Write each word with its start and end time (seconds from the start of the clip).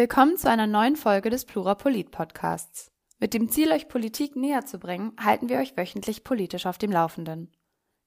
Willkommen 0.00 0.38
zu 0.38 0.48
einer 0.48 0.66
neuen 0.66 0.96
Folge 0.96 1.28
des 1.28 1.44
Plurapolit 1.44 2.10
Podcasts. 2.10 2.90
Mit 3.18 3.34
dem 3.34 3.50
Ziel, 3.50 3.70
euch 3.70 3.86
Politik 3.86 4.34
näher 4.34 4.64
zu 4.64 4.78
bringen, 4.78 5.12
halten 5.22 5.50
wir 5.50 5.58
euch 5.58 5.76
wöchentlich 5.76 6.24
politisch 6.24 6.64
auf 6.64 6.78
dem 6.78 6.90
Laufenden. 6.90 7.52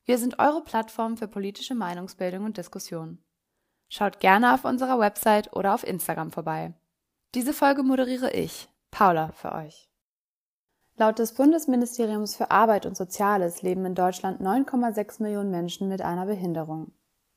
Wir 0.03 0.17
sind 0.17 0.39
eure 0.39 0.63
Plattform 0.63 1.17
für 1.17 1.27
politische 1.27 1.75
Meinungsbildung 1.75 2.45
und 2.45 2.57
Diskussion. 2.57 3.19
Schaut 3.89 4.19
gerne 4.19 4.55
auf 4.55 4.65
unserer 4.65 4.97
Website 4.97 5.55
oder 5.55 5.75
auf 5.75 5.85
Instagram 5.85 6.31
vorbei. 6.31 6.73
Diese 7.35 7.53
Folge 7.53 7.83
moderiere 7.83 8.31
ich, 8.31 8.69
Paula, 8.89 9.31
für 9.33 9.51
euch. 9.51 9.87
Laut 10.95 11.19
des 11.19 11.35
Bundesministeriums 11.35 12.35
für 12.35 12.49
Arbeit 12.49 12.87
und 12.87 12.97
Soziales 12.97 13.61
leben 13.61 13.85
in 13.85 13.93
Deutschland 13.93 14.41
9,6 14.41 15.21
Millionen 15.21 15.51
Menschen 15.51 15.89
mit 15.89 16.01
einer 16.01 16.25
Behinderung. 16.25 16.91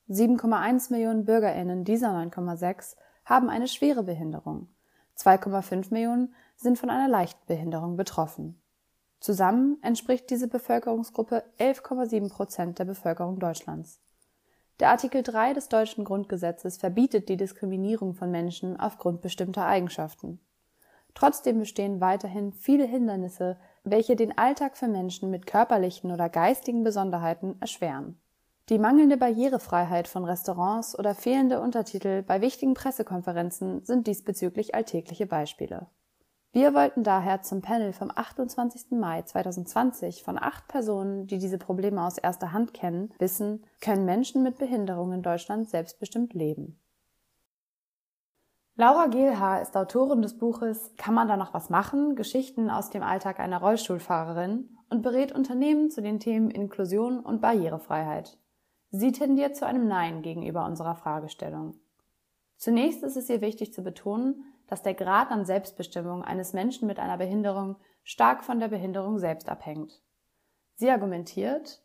7,1 0.09 0.92
Millionen 0.92 1.27
Bürgerinnen 1.27 1.84
dieser 1.84 2.09
9,6 2.09 2.96
haben 3.26 3.50
eine 3.50 3.68
schwere 3.68 4.04
Behinderung. 4.04 4.68
2,5 5.18 5.92
Millionen 5.92 6.34
sind 6.56 6.78
von 6.78 6.88
einer 6.88 7.08
leichten 7.08 7.44
Behinderung 7.46 7.96
betroffen. 7.96 8.60
Zusammen 9.20 9.78
entspricht 9.82 10.30
diese 10.30 10.48
Bevölkerungsgruppe 10.48 11.42
11,7 11.58 12.30
Prozent 12.30 12.78
der 12.78 12.84
Bevölkerung 12.84 13.38
Deutschlands. 13.38 14.00
Der 14.78 14.90
Artikel 14.90 15.22
3 15.22 15.54
des 15.54 15.68
deutschen 15.68 16.04
Grundgesetzes 16.04 16.76
verbietet 16.76 17.28
die 17.28 17.36
Diskriminierung 17.36 18.14
von 18.14 18.30
Menschen 18.30 18.78
aufgrund 18.78 19.22
bestimmter 19.22 19.66
Eigenschaften. 19.66 20.38
Trotzdem 21.14 21.58
bestehen 21.58 22.00
weiterhin 22.02 22.52
viele 22.52 22.84
Hindernisse, 22.84 23.56
welche 23.84 24.16
den 24.16 24.36
Alltag 24.36 24.77
für 24.77 24.86
Menschen 24.86 25.30
mit 25.30 25.46
körperlichen 25.46 26.12
oder 26.12 26.28
geistigen 26.28 26.84
Besonderheiten 26.84 27.56
erschweren. 27.58 28.20
Die 28.69 28.80
mangelnde 28.80 29.17
Barrierefreiheit 29.17 30.09
von 30.09 30.25
Restaurants 30.25 30.98
oder 30.98 31.14
fehlende 31.14 31.61
Untertitel 31.61 32.25
bei 32.25 32.41
wichtigen 32.41 32.75
Pressekonferenzen 32.75 33.84
sind 33.84 34.08
diesbezüglich 34.08 34.75
alltägliche 34.75 35.27
Beispiele. 35.27 35.86
Wir 36.50 36.75
wollten 36.75 37.05
daher 37.05 37.42
zum 37.42 37.62
Panel 37.62 37.92
vom 37.92 38.11
28. 38.12 38.91
Mai 38.98 39.23
2020 39.23 40.25
von 40.25 40.36
acht 40.36 40.67
Personen, 40.67 41.28
die 41.28 41.39
diese 41.39 41.58
Probleme 41.58 42.03
aus 42.03 42.19
erster 42.19 42.53
Hand 42.53 42.75
kennen, 42.75 43.12
wissen, 43.20 43.64
können 43.81 44.05
Menschen 44.05 44.42
mit 44.42 44.58
Behinderung 44.58 45.12
in 45.12 45.23
Deutschland 45.23 45.69
selbstbestimmt 45.70 46.34
leben. 46.34 46.80
Laura 48.75 49.06
Gehlhaar 49.06 49.62
ist 49.62 49.77
Autorin 49.77 50.23
des 50.23 50.39
Buches 50.39 50.91
Kann 50.97 51.14
man 51.14 51.28
da 51.28 51.36
noch 51.36 51.55
was 51.55 51.70
machen? 51.70 52.17
Geschichten 52.17 52.69
aus 52.69 52.91
dem 52.91 53.05
Alltag 53.05 53.39
einer 53.39 53.61
Rollstuhlfahrerin 53.61 54.77
und 54.91 55.03
berät 55.03 55.30
Unternehmen 55.30 55.89
zu 55.89 56.03
den 56.03 56.19
Themen 56.19 56.51
Inklusion 56.51 57.20
und 57.20 57.41
Barrierefreiheit. 57.41 58.39
Sie 58.98 59.12
tendiert 59.12 59.55
zu 59.56 59.66
einem 59.66 59.89
Nein 59.89 60.22
gegenüber 60.22 60.64
unserer 60.64 60.94
Fragestellung. 60.94 61.75
Zunächst 62.56 63.02
ist 63.02 63.19
es 63.19 63.28
ihr 63.28 63.42
wichtig 63.42 63.75
zu 63.75 63.83
betonen, 63.83 64.42
dass 64.69 64.83
der 64.83 64.94
Grad 64.94 65.30
an 65.30 65.44
Selbstbestimmung 65.44 66.25
eines 66.25 66.55
Menschen 66.55 66.86
mit 66.86 66.98
einer 66.98 67.19
Behinderung 67.19 67.77
stark 68.05 68.42
von 68.42 68.58
der 68.58 68.69
Behinderung 68.69 69.19
selbst 69.19 69.50
abhängt. 69.50 70.00
Sie 70.77 70.91
argumentiert, 70.91 71.83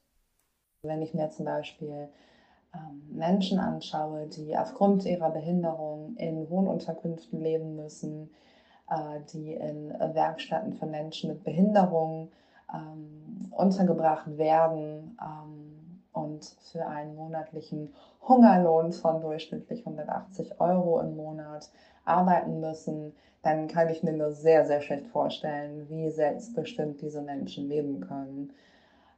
wenn 0.84 1.02
ich 1.02 1.14
mir 1.14 1.30
zum 1.32 1.44
Beispiel 1.44 2.08
ähm, 2.74 3.04
Menschen 3.12 3.60
anschaue, 3.60 4.28
die 4.28 4.58
aufgrund 4.58 5.04
ihrer 5.06 5.32
Behinderung 5.32 6.16
in 6.16 6.50
Wohnunterkünften 6.50 7.42
leben 7.42 7.76
müssen, 7.76 8.32
äh, 8.90 9.20
die 9.34 9.54
in 9.54 9.90
Werkstätten 9.90 10.76
für 10.76 10.86
Menschen 10.86 11.30
mit 11.30 11.44
Behinderung 11.44 12.32
ähm, 12.74 13.52
untergebracht 13.52 14.38
werden, 14.38 15.18
ähm, 15.22 15.71
und 16.14 16.46
für 16.72 16.86
einen 16.86 17.16
monatlichen 17.16 17.94
Hungerlohn 18.28 18.92
von 18.92 19.22
durchschnittlich 19.22 19.86
180 19.86 20.60
Euro 20.60 21.00
im 21.00 21.16
Monat 21.16 21.70
arbeiten 22.06 22.60
müssen, 22.60 23.14
dann 23.44 23.68
kann 23.68 23.90
ich 23.90 24.04
mir 24.04 24.14
nur 24.14 24.32
sehr, 24.32 24.66
sehr 24.66 24.82
schlecht 24.82 25.08
vorstellen, 25.08 25.88
wie 25.90 26.10
selbstbestimmt 26.12 27.02
diese 27.02 27.22
Menschen 27.22 27.68
leben 27.68 28.02
können 28.02 28.54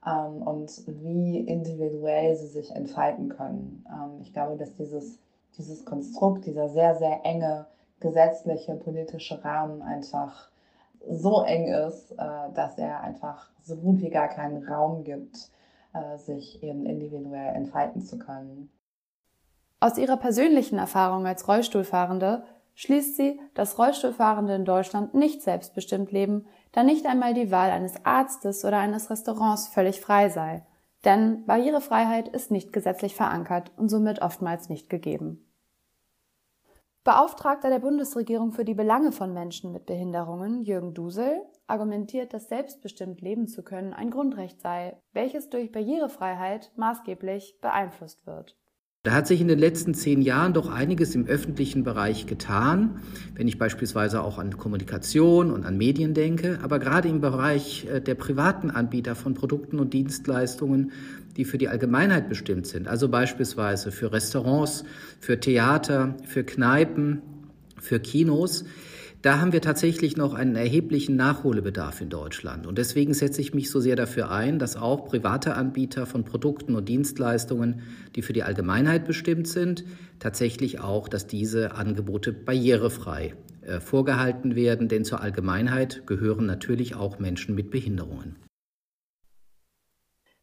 ähm, 0.06 0.42
und 0.42 0.84
wie 0.88 1.40
individuell 1.40 2.36
sie 2.36 2.48
sich 2.48 2.72
entfalten 2.72 3.30
können. 3.30 3.86
Ähm, 3.90 4.22
ich 4.22 4.34
glaube, 4.34 4.56
dass 4.56 4.74
dieses, 4.76 5.20
dieses 5.58 5.86
Konstrukt, 5.86 6.46
dieser 6.46 6.70
sehr, 6.70 6.96
sehr 6.96 7.22
enge 7.26 7.68
gesetzliche, 8.00 8.76
politische 8.76 9.44
Rahmen 9.44 9.82
einfach 9.82 10.50
so 11.10 11.42
eng 11.42 11.68
ist, 11.68 12.12
äh, 12.12 12.54
dass 12.54 12.78
er 12.78 13.02
einfach 13.02 13.50
so 13.62 13.76
gut 13.76 14.02
wie 14.02 14.10
gar 14.10 14.30
keinen 14.30 14.68
Raum 14.68 15.04
gibt, 15.04 15.50
sich 16.18 16.62
eben 16.64 16.86
individuell 16.86 17.56
entfalten 17.56 18.02
zu 18.02 18.18
können. 18.18 18.72
Aus 19.80 19.98
ihrer 19.98 20.18
persönlichen 20.18 20.78
Erfahrung 20.78 21.28
als 21.28 21.48
Rollstuhlfahrende 21.48 22.46
schließt 22.76 23.18
sie, 23.18 23.40
dass 23.54 23.78
Rollstuhlfahrende 23.78 24.56
in 24.56 24.66
Deutschland 24.66 25.14
nicht 25.14 25.42
selbstbestimmt 25.42 26.12
leben, 26.12 26.46
da 26.72 26.84
nicht 26.84 27.06
einmal 27.06 27.34
die 27.34 27.52
Wahl 27.52 27.70
eines 27.70 28.06
Arztes 28.06 28.66
oder 28.66 28.80
eines 28.80 29.10
Restaurants 29.10 29.68
völlig 29.68 30.02
frei 30.02 30.30
sei. 30.30 30.66
Denn 31.06 31.46
Barrierefreiheit 31.46 32.30
ist 32.30 32.50
nicht 32.50 32.72
gesetzlich 32.72 33.16
verankert 33.16 33.72
und 33.78 33.90
somit 33.90 34.22
oftmals 34.22 34.70
nicht 34.70 34.90
gegeben. 34.90 35.46
Beauftragter 37.06 37.70
der 37.70 37.80
Bundesregierung 37.80 38.54
für 38.54 38.64
die 38.64 38.76
Belange 38.76 39.12
von 39.12 39.34
Menschen 39.34 39.74
mit 39.74 39.86
Behinderungen, 39.86 40.64
Jürgen 40.64 40.94
Dusel, 40.94 41.42
argumentiert, 41.68 42.34
dass 42.34 42.48
selbstbestimmt 42.48 43.20
leben 43.20 43.50
zu 43.50 43.62
können 43.62 43.94
ein 43.94 44.10
Grundrecht 44.10 44.62
sei, 44.62 45.02
welches 45.12 45.50
durch 45.50 45.74
Barrierefreiheit 45.74 46.72
maßgeblich 46.78 47.60
beeinflusst 47.60 48.26
wird. 48.26 48.56
Da 49.06 49.12
hat 49.12 49.28
sich 49.28 49.42
in 49.42 49.50
den 49.50 49.60
letzten 49.60 49.94
zehn 49.94 50.22
Jahren 50.22 50.54
doch 50.54 50.72
einiges 50.72 51.14
im 51.14 51.26
öffentlichen 51.26 51.84
Bereich 51.84 52.26
getan, 52.26 53.02
wenn 53.36 53.50
ich 53.50 53.58
beispielsweise 53.58 54.24
auch 54.24 54.38
an 54.38 54.56
Kommunikation 54.56 55.52
und 55.52 55.66
an 55.66 55.78
Medien 55.78 56.14
denke, 56.14 56.60
aber 56.64 56.80
gerade 56.80 57.10
im 57.10 57.20
Bereich 57.20 57.86
äh, 57.86 58.00
der 58.00 58.16
privaten 58.16 58.72
Anbieter 58.72 59.16
von 59.16 59.34
Produkten 59.34 59.80
und 59.80 59.94
Dienstleistungen, 59.94 60.94
die 61.38 61.46
für 61.46 61.58
die 61.58 61.68
Allgemeinheit 61.68 62.30
bestimmt 62.30 62.68
sind, 62.68 62.88
also 62.88 63.10
beispielsweise 63.10 63.92
für 63.92 64.12
Restaurants, 64.12 64.84
für 65.20 65.40
Theater, 65.40 66.16
für 66.26 66.44
Kneipen, 66.44 67.22
für 67.80 68.00
Kinos, 68.00 68.66
da 69.24 69.40
haben 69.40 69.54
wir 69.54 69.62
tatsächlich 69.62 70.18
noch 70.18 70.34
einen 70.34 70.58
erheblichen 70.58 71.16
Nachholbedarf 71.16 72.02
in 72.02 72.10
Deutschland. 72.10 72.68
Und 72.68 72.78
deswegen 72.78 73.14
setze 73.14 73.40
ich 73.40 73.54
mich 73.54 73.72
so 73.72 73.80
sehr 73.80 73.96
dafür 73.96 74.32
ein, 74.32 74.60
dass 74.60 74.76
auch 74.76 75.06
private 75.06 75.54
Anbieter 75.56 76.06
von 76.06 76.26
Produkten 76.26 76.76
und 76.76 76.90
Dienstleistungen, 76.90 77.84
die 78.18 78.22
für 78.22 78.34
die 78.34 78.44
Allgemeinheit 78.44 79.06
bestimmt 79.06 79.48
sind, 79.48 79.86
tatsächlich 80.20 80.82
auch, 80.82 81.08
dass 81.08 81.26
diese 81.26 81.76
Angebote 81.76 82.34
barrierefrei 82.34 83.34
äh, 83.62 83.80
vorgehalten 83.80 84.58
werden. 84.58 84.90
Denn 84.90 85.06
zur 85.06 85.22
Allgemeinheit 85.22 86.06
gehören 86.06 86.46
natürlich 86.46 86.96
auch 86.96 87.18
Menschen 87.20 87.56
mit 87.56 87.72
Behinderungen. 87.72 88.36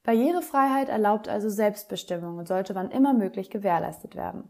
Barrierefreiheit 0.02 0.88
erlaubt 0.88 1.28
also 1.28 1.48
Selbstbestimmung 1.48 2.38
und 2.38 2.48
sollte 2.48 2.74
wann 2.74 2.90
immer 2.90 3.12
möglich 3.12 3.50
gewährleistet 3.50 4.16
werden. 4.16 4.48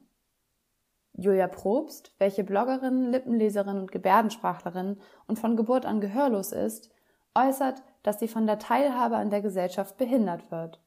Julia 1.12 1.48
Probst, 1.48 2.14
welche 2.18 2.44
Bloggerin, 2.44 3.10
Lippenleserin 3.10 3.78
und 3.78 3.92
Gebärdensprachlerin 3.92 4.98
und 5.26 5.38
von 5.38 5.56
Geburt 5.56 5.84
an 5.84 6.00
gehörlos 6.00 6.52
ist, 6.52 6.90
äußert, 7.34 7.82
dass 8.02 8.20
sie 8.20 8.28
von 8.28 8.46
der 8.46 8.58
Teilhabe 8.58 9.16
an 9.16 9.30
der 9.30 9.42
Gesellschaft 9.42 9.96
behindert 9.96 10.50
wird. 10.50 10.80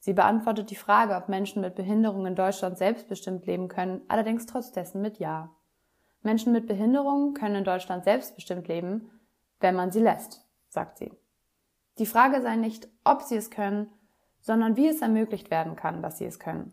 Sie 0.00 0.12
beantwortet 0.12 0.70
die 0.70 0.76
Frage, 0.76 1.16
ob 1.16 1.28
Menschen 1.28 1.62
mit 1.62 1.74
Behinderung 1.74 2.26
in 2.26 2.34
Deutschland 2.34 2.78
selbstbestimmt 2.78 3.46
leben 3.46 3.68
können, 3.68 4.02
allerdings 4.08 4.46
trotz 4.46 4.72
dessen 4.72 5.00
mit 5.00 5.18
Ja. 5.18 5.50
Menschen 6.22 6.52
mit 6.52 6.66
Behinderung 6.66 7.34
können 7.34 7.56
in 7.56 7.64
Deutschland 7.64 8.04
selbstbestimmt 8.04 8.68
leben, 8.68 9.10
wenn 9.60 9.74
man 9.74 9.90
sie 9.90 10.00
lässt, 10.00 10.44
sagt 10.68 10.98
sie. 10.98 11.12
Die 11.98 12.06
Frage 12.06 12.42
sei 12.42 12.56
nicht, 12.56 12.88
ob 13.04 13.22
sie 13.22 13.36
es 13.36 13.50
können, 13.50 13.90
sondern 14.40 14.76
wie 14.76 14.88
es 14.88 15.02
ermöglicht 15.02 15.50
werden 15.50 15.76
kann, 15.76 16.02
dass 16.02 16.18
sie 16.18 16.26
es 16.26 16.38
können. 16.38 16.72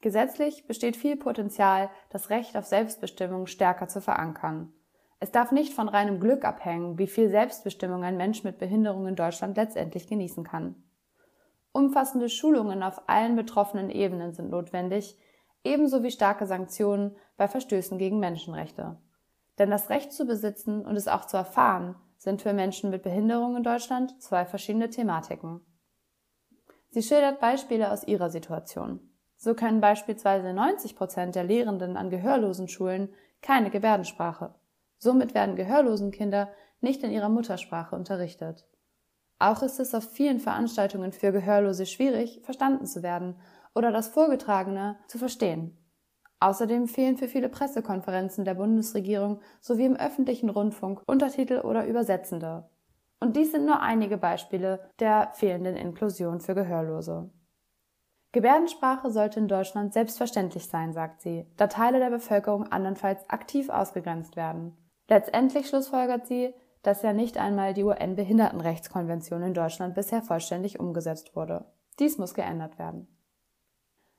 Gesetzlich 0.00 0.66
besteht 0.66 0.96
viel 0.96 1.16
Potenzial, 1.16 1.90
das 2.08 2.30
Recht 2.30 2.56
auf 2.56 2.64
Selbstbestimmung 2.64 3.46
stärker 3.46 3.88
zu 3.88 4.00
verankern. 4.00 4.72
Es 5.18 5.30
darf 5.30 5.52
nicht 5.52 5.74
von 5.74 5.88
reinem 5.88 6.18
Glück 6.18 6.46
abhängen, 6.46 6.98
wie 6.98 7.06
viel 7.06 7.28
Selbstbestimmung 7.28 8.02
ein 8.02 8.16
Mensch 8.16 8.42
mit 8.42 8.58
Behinderung 8.58 9.06
in 9.06 9.16
Deutschland 9.16 9.56
letztendlich 9.58 10.06
genießen 10.06 10.44
kann. 10.44 10.82
Umfassende 11.72 12.30
Schulungen 12.30 12.82
auf 12.82 13.08
allen 13.08 13.36
betroffenen 13.36 13.90
Ebenen 13.90 14.32
sind 14.32 14.50
notwendig, 14.50 15.18
ebenso 15.62 16.02
wie 16.02 16.10
starke 16.10 16.46
Sanktionen 16.46 17.16
bei 17.36 17.48
Verstößen 17.48 17.98
gegen 17.98 18.18
Menschenrechte. 18.18 18.96
Denn 19.58 19.70
das 19.70 19.90
Recht 19.90 20.12
zu 20.12 20.24
besitzen 20.24 20.86
und 20.86 20.96
es 20.96 21.06
auch 21.06 21.26
zu 21.26 21.36
erfahren, 21.36 21.96
sind 22.16 22.40
für 22.40 22.54
Menschen 22.54 22.88
mit 22.88 23.02
Behinderung 23.02 23.56
in 23.56 23.62
Deutschland 23.62 24.20
zwei 24.22 24.46
verschiedene 24.46 24.88
Thematiken. 24.88 25.60
Sie 26.90 27.02
schildert 27.02 27.40
Beispiele 27.40 27.90
aus 27.90 28.04
ihrer 28.04 28.30
Situation. 28.30 29.00
So 29.36 29.54
können 29.54 29.80
beispielsweise 29.80 30.52
90 30.52 30.96
Prozent 30.96 31.34
der 31.34 31.44
Lehrenden 31.44 31.96
an 31.96 32.10
gehörlosen 32.10 32.68
Schulen 32.68 33.08
keine 33.42 33.70
Gebärdensprache. 33.70 34.54
Somit 34.98 35.34
werden 35.34 35.56
gehörlosen 35.56 36.10
Kinder 36.10 36.50
nicht 36.80 37.02
in 37.02 37.10
ihrer 37.10 37.28
Muttersprache 37.28 37.96
unterrichtet. 37.96 38.66
Auch 39.38 39.62
ist 39.62 39.80
es 39.80 39.94
auf 39.94 40.10
vielen 40.10 40.40
Veranstaltungen 40.40 41.12
für 41.12 41.32
Gehörlose 41.32 41.86
schwierig, 41.86 42.40
verstanden 42.44 42.84
zu 42.84 43.02
werden 43.02 43.36
oder 43.74 43.92
das 43.92 44.08
Vorgetragene 44.08 44.98
zu 45.08 45.16
verstehen. 45.16 45.78
Außerdem 46.40 46.88
fehlen 46.88 47.18
für 47.18 47.28
viele 47.28 47.50
Pressekonferenzen 47.50 48.44
der 48.44 48.54
Bundesregierung 48.54 49.40
sowie 49.60 49.84
im 49.84 49.96
öffentlichen 49.96 50.48
Rundfunk 50.48 51.02
Untertitel 51.06 51.60
oder 51.60 51.86
Übersetzende. 51.86 52.69
Und 53.20 53.36
dies 53.36 53.52
sind 53.52 53.66
nur 53.66 53.80
einige 53.80 54.16
Beispiele 54.16 54.90
der 54.98 55.30
fehlenden 55.34 55.76
Inklusion 55.76 56.40
für 56.40 56.54
Gehörlose. 56.54 57.30
Gebärdensprache 58.32 59.10
sollte 59.10 59.40
in 59.40 59.48
Deutschland 59.48 59.92
selbstverständlich 59.92 60.66
sein, 60.66 60.92
sagt 60.92 61.20
sie, 61.20 61.46
da 61.56 61.66
Teile 61.66 61.98
der 61.98 62.10
Bevölkerung 62.10 62.70
andernfalls 62.70 63.28
aktiv 63.28 63.68
ausgegrenzt 63.68 64.36
werden. 64.36 64.76
Letztendlich 65.08 65.68
schlussfolgert 65.68 66.26
sie, 66.26 66.54
dass 66.82 67.02
ja 67.02 67.12
nicht 67.12 67.36
einmal 67.36 67.74
die 67.74 67.84
UN-Behindertenrechtskonvention 67.84 69.42
in 69.42 69.54
Deutschland 69.54 69.94
bisher 69.94 70.22
vollständig 70.22 70.80
umgesetzt 70.80 71.36
wurde. 71.36 71.66
Dies 71.98 72.16
muss 72.16 72.34
geändert 72.34 72.78
werden. 72.78 73.08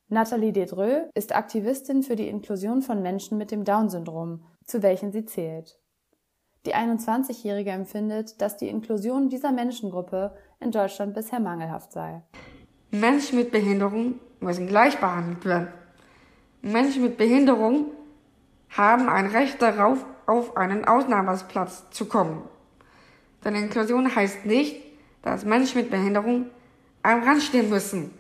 Nathalie 0.10 0.52
Dedreux 0.52 1.10
ist 1.16 1.34
Aktivistin 1.34 2.04
für 2.04 2.18
die 2.18 2.28
Inklusion 2.28 2.82
von 2.82 3.02
Menschen 3.02 3.38
mit 3.38 3.50
dem 3.50 3.64
Down-Syndrom, 3.64 4.46
zu 4.66 4.84
welchen 4.84 5.14
sie 5.14 5.26
zählt. 5.26 5.81
Die 6.68 6.76
21-Jährige 6.76 7.72
empfindet, 7.72 8.40
dass 8.40 8.56
die 8.56 8.68
Inklusion 8.68 9.30
dieser 9.30 9.52
Menschengruppe 9.52 10.32
in 10.60 10.70
Deutschland 10.70 11.16
bisher 11.16 11.40
mangelhaft 11.40 11.92
sei. 11.92 12.22
Menschen 12.92 13.40
mit 13.40 13.52
Behinderung 13.52 14.20
müssen 14.40 14.68
gleich 14.68 15.00
behandelt 15.00 15.44
werden. 15.44 15.70
Menschen 16.62 17.02
mit 17.02 17.18
Behinderung 17.18 17.88
haben 18.70 19.10
ein 19.10 19.26
Recht 19.26 19.60
darauf, 19.60 20.06
auf 20.28 20.56
einen 20.56 20.86
Ausnahmeplatz 20.86 21.90
zu 21.90 22.06
kommen. 22.06 22.44
Denn 23.44 23.56
Inklusion 23.56 24.16
heißt 24.16 24.46
nicht, 24.46 24.76
dass 25.24 25.44
Menschen 25.44 25.82
mit 25.82 25.90
Behinderung 25.90 26.46
am 27.02 27.24
Rand 27.24 27.42
stehen 27.42 27.72
müssen. 27.72 28.14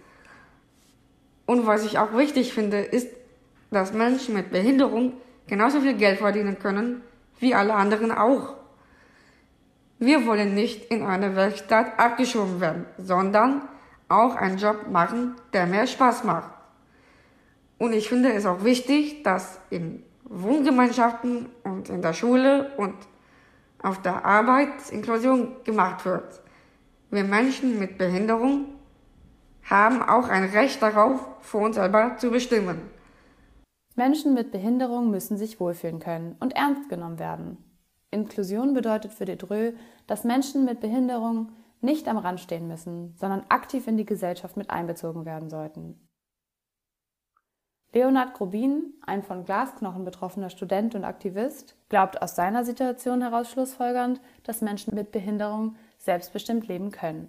Und 1.45 1.67
was 1.67 1.85
ich 1.85 1.99
auch 1.99 2.17
wichtig 2.17 2.53
finde, 2.55 2.79
ist, 2.79 3.07
dass 3.69 3.93
Menschen 3.93 4.33
mit 4.33 4.49
Behinderung 4.49 5.13
genauso 5.45 5.79
viel 5.79 5.95
Geld 5.95 6.17
verdienen 6.17 6.57
können 6.57 7.03
wie 7.41 7.53
alle 7.53 7.73
anderen 7.73 8.11
auch. 8.11 8.55
Wir 9.99 10.25
wollen 10.25 10.55
nicht 10.55 10.85
in 10.85 11.05
eine 11.05 11.35
Werkstatt 11.35 11.99
abgeschoben 11.99 12.59
werden, 12.61 12.85
sondern 12.97 13.61
auch 14.09 14.35
einen 14.35 14.57
Job 14.57 14.88
machen, 14.89 15.35
der 15.53 15.67
mehr 15.67 15.88
Spaß 15.88 16.23
macht. 16.23 16.51
Und 17.77 17.93
ich 17.93 18.09
finde 18.09 18.31
es 18.33 18.45
auch 18.45 18.63
wichtig, 18.63 19.23
dass 19.23 19.59
in 19.69 20.03
Wohngemeinschaften 20.23 21.49
und 21.63 21.89
in 21.89 22.01
der 22.01 22.13
Schule 22.13 22.71
und 22.77 22.95
auf 23.81 24.01
der 24.01 24.23
Arbeit 24.23 24.89
Inklusion 24.91 25.55
gemacht 25.63 26.05
wird. 26.05 26.41
Wir 27.09 27.23
Menschen 27.23 27.79
mit 27.79 27.97
Behinderung 27.97 28.65
haben 29.69 30.01
auch 30.01 30.29
ein 30.29 30.45
Recht 30.45 30.81
darauf, 30.81 31.19
für 31.41 31.57
uns 31.57 31.75
selber 31.75 32.17
zu 32.17 32.31
bestimmen. 32.31 32.81
Menschen 33.95 34.33
mit 34.33 34.51
Behinderung 34.51 35.11
müssen 35.11 35.38
sich 35.38 35.59
wohlfühlen 35.59 35.99
können 35.99 36.35
und 36.39 36.55
ernst 36.55 36.89
genommen 36.89 37.19
werden. 37.19 37.57
Inklusion 38.09 38.73
bedeutet 38.73 39.13
für 39.13 39.25
Dedreux, 39.25 39.73
dass 40.07 40.23
Menschen 40.23 40.65
mit 40.65 40.79
Behinderung 40.79 41.51
nicht 41.81 42.07
am 42.07 42.17
Rand 42.17 42.39
stehen 42.39 42.67
müssen, 42.67 43.15
sondern 43.15 43.45
aktiv 43.49 43.88
in 43.88 43.97
die 43.97 44.05
Gesellschaft 44.05 44.57
mit 44.57 44.69
einbezogen 44.69 45.25
werden 45.25 45.49
sollten. 45.49 46.07
Leonard 47.93 48.35
Grobin, 48.35 48.93
ein 49.05 49.21
von 49.21 49.43
Glasknochen 49.43 50.05
betroffener 50.05 50.49
Student 50.49 50.95
und 50.95 51.03
Aktivist, 51.03 51.75
glaubt 51.89 52.21
aus 52.21 52.35
seiner 52.35 52.63
Situation 52.63 53.21
heraus 53.21 53.51
schlussfolgernd, 53.51 54.21
dass 54.43 54.61
Menschen 54.61 54.95
mit 54.95 55.11
Behinderung 55.11 55.75
selbstbestimmt 55.97 56.67
leben 56.67 56.91
können. 56.91 57.27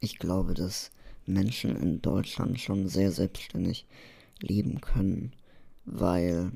Ich 0.00 0.18
glaube, 0.18 0.54
dass 0.54 0.90
Menschen 1.26 1.76
in 1.76 2.00
Deutschland 2.00 2.60
schon 2.60 2.88
sehr 2.88 3.10
selbstständig 3.10 3.86
leben 4.40 4.80
können, 4.80 5.32
weil 5.84 6.52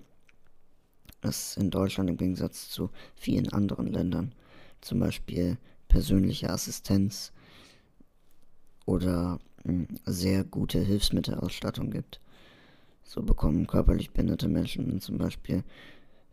es 1.23 1.57
in 1.57 1.71
Deutschland 1.71 2.11
im 2.11 2.17
Gegensatz 2.17 2.71
zu 2.71 2.91
vielen 3.15 3.49
anderen 3.53 3.87
Ländern 3.87 4.35
zum 4.81 5.01
Beispiel 5.01 5.59
persönliche 5.89 6.51
Assistenz 6.51 7.33
oder 8.87 9.39
hm, 9.65 9.89
sehr 10.07 10.45
gute 10.45 10.81
Hilfsmittelausstattung 10.81 11.91
gibt. 11.91 12.21
So 13.03 13.23
bekommen 13.23 13.67
körperlich 13.67 14.11
behinderte 14.11 14.49
Menschen 14.49 15.01
zum 15.01 15.19
Beispiel 15.19 15.65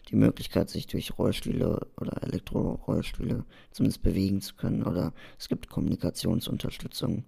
die 0.10 0.16
Möglichkeit, 0.16 0.70
sich 0.70 0.88
durch 0.88 1.18
Rollstühle 1.18 1.88
oder 2.00 2.22
Elektrorollstühle 2.22 3.46
zumindest 3.72 4.04
bewegen 4.04 4.42
zu 4.42 4.56
können. 4.56 4.84
Oder 4.84 5.14
es 5.40 5.48
gibt 5.48 5.70
Kommunikationsunterstützung 5.70 7.26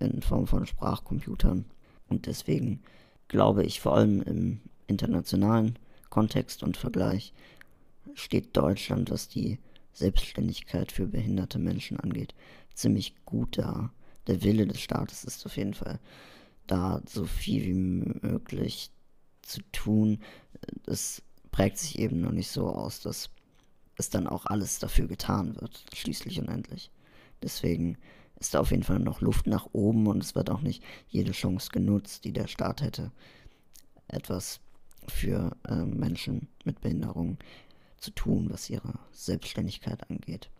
in 0.00 0.22
Form 0.22 0.46
von 0.46 0.66
Sprachcomputern. 0.66 1.66
Und 2.08 2.26
deswegen 2.26 2.82
glaube 3.28 3.64
ich, 3.64 3.80
vor 3.80 3.96
allem 3.96 4.22
im 4.22 4.60
internationalen 4.86 5.78
Kontext 6.10 6.62
und 6.62 6.76
Vergleich 6.76 7.32
steht 8.14 8.56
Deutschland, 8.56 9.10
was 9.10 9.28
die 9.28 9.58
Selbstständigkeit 9.92 10.92
für 10.92 11.06
behinderte 11.06 11.58
Menschen 11.58 11.98
angeht, 11.98 12.34
ziemlich 12.74 13.14
gut 13.24 13.58
da. 13.58 13.92
Der 14.26 14.42
Wille 14.42 14.66
des 14.66 14.80
Staates 14.80 15.24
ist 15.24 15.46
auf 15.46 15.56
jeden 15.56 15.74
Fall 15.74 15.98
da, 16.66 17.00
so 17.06 17.24
viel 17.24 17.64
wie 17.64 17.74
möglich 18.28 18.90
zu 19.42 19.60
tun. 19.72 20.20
Es 20.86 21.22
prägt 21.50 21.78
sich 21.78 21.98
eben 21.98 22.20
noch 22.20 22.32
nicht 22.32 22.50
so 22.50 22.68
aus, 22.68 23.00
dass 23.00 23.30
es 23.96 24.10
dann 24.10 24.26
auch 24.26 24.46
alles 24.46 24.78
dafür 24.78 25.06
getan 25.06 25.56
wird, 25.60 25.86
schließlich 25.94 26.38
und 26.40 26.48
endlich. 26.48 26.90
Deswegen 27.42 27.96
ist 28.38 28.54
da 28.54 28.60
auf 28.60 28.70
jeden 28.70 28.82
Fall 28.82 28.98
noch 28.98 29.20
Luft 29.20 29.46
nach 29.46 29.68
oben 29.72 30.06
und 30.06 30.22
es 30.22 30.34
wird 30.34 30.50
auch 30.50 30.60
nicht 30.60 30.82
jede 31.08 31.32
Chance 31.32 31.70
genutzt, 31.72 32.24
die 32.24 32.32
der 32.32 32.48
Staat 32.48 32.82
hätte, 32.82 33.12
etwas 34.08 34.60
für 35.10 35.56
äh, 35.68 35.74
Menschen 35.74 36.48
mit 36.64 36.80
Behinderung 36.80 37.38
zu 37.98 38.10
tun, 38.10 38.48
was 38.50 38.70
ihre 38.70 38.94
Selbstständigkeit 39.12 40.08
angeht. 40.10 40.50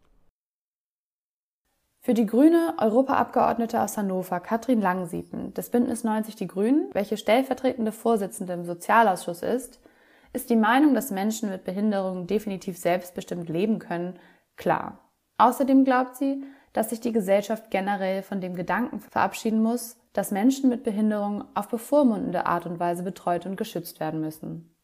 Für 2.07 2.15
die 2.15 2.27
grüne 2.27 2.75
Europaabgeordnete 2.79 3.81
aus 3.83 3.97
Hannover, 3.97 4.39
Katrin 4.39 4.81
Langsiepen, 4.81 5.53
des 5.55 5.71
Bündnis 5.71 6.05
90 6.05 6.37
Die 6.37 6.47
Grünen, 6.47 6.89
welche 6.93 7.17
stellvertretende 7.17 7.91
Vorsitzende 7.91 8.53
im 8.53 8.65
Sozialausschuss 8.65 9.43
ist, 9.43 9.81
ist 10.33 10.49
die 10.49 10.57
Meinung, 10.57 10.95
dass 10.95 11.11
Menschen 11.11 11.51
mit 11.51 11.65
Behinderungen 11.65 12.29
definitiv 12.29 12.79
selbstbestimmt 12.79 13.49
leben 13.49 13.81
können, 13.81 14.19
klar. 14.55 15.01
Außerdem 15.39 15.85
glaubt 15.85 16.17
sie, 16.17 16.45
dass 16.77 16.91
sich 16.91 17.01
die 17.01 17.13
Gesellschaft 17.13 17.71
generell 17.71 18.23
von 18.23 18.43
dem 18.43 18.55
Gedanken 18.55 19.01
verabschieden 19.01 19.63
muss, 19.63 19.97
dass 20.13 20.31
Menschen 20.31 20.69
mit 20.69 20.85
Behinderung 20.85 21.45
auf 21.55 21.69
bevormundende 21.69 22.45
Art 22.45 22.67
und 22.67 22.79
Weise 22.79 23.03
betreut 23.03 23.47
und 23.47 23.57
geschützt 23.57 23.99
werden 23.99 24.21
müssen. 24.21 24.77